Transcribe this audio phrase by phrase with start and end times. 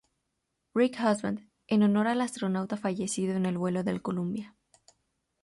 [0.73, 4.55] Rick Husband, en honor al astronauta fallecido en el vuelo del Columbia.